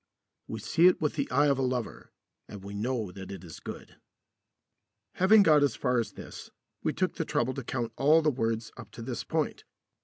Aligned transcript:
We 0.47 0.59
see 0.59 0.87
it 0.87 0.99
with 0.99 1.13
the 1.13 1.29
eye 1.29 1.45
of 1.45 1.59
a 1.59 1.61
lover, 1.61 2.11
and 2.47 2.63
we 2.63 2.73
know 2.73 3.11
that 3.11 3.29
it 3.31 3.43
is 3.43 3.59
good. 3.59 3.97
Having 5.13 5.43
got 5.43 5.61
as 5.61 5.75
far 5.75 5.99
as 5.99 6.13
this, 6.13 6.49
we 6.81 6.91
took 6.91 7.17
the 7.17 7.23
trouble 7.23 7.53
to 7.53 7.63
count 7.63 7.93
all 7.97 8.23
the 8.23 8.31
words 8.31 8.71
up 8.77 8.89
to 8.93 9.03
this 9.03 9.23
point. 9.23 9.63